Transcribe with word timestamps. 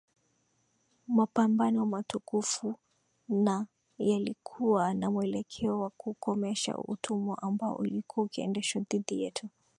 mapambano 1.07 1.85
matukufu 1.85 2.75
na 3.29 3.67
yalikuwa 3.97 4.93
na 4.93 5.11
mwelekeo 5.11 5.79
wa 5.79 5.89
kukomesha 5.89 6.77
utumwa 6.77 7.41
ambao 7.43 7.75
ulikuwa 7.75 8.25
ukiendeshwa 8.25 8.81
dhidi 8.89 9.23
yetu 9.23 9.49